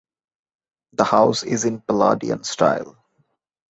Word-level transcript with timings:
The 0.93 1.03
house 1.03 1.43
is 1.43 1.63
in 1.63 1.81
Palladian 1.81 2.43
style. 2.43 2.97